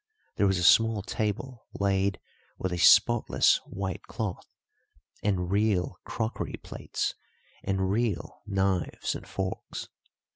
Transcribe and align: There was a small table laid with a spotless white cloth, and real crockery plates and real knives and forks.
There 0.37 0.47
was 0.47 0.57
a 0.57 0.63
small 0.63 1.03
table 1.03 1.67
laid 1.79 2.19
with 2.57 2.73
a 2.73 2.79
spotless 2.79 3.57
white 3.67 4.01
cloth, 4.07 4.47
and 5.21 5.51
real 5.51 5.99
crockery 6.05 6.55
plates 6.63 7.13
and 7.63 7.91
real 7.91 8.41
knives 8.47 9.13
and 9.13 9.27
forks. 9.27 9.89